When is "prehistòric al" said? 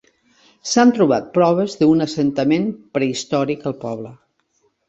2.99-3.81